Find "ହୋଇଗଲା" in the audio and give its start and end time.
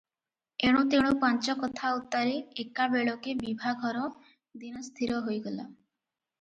5.31-5.71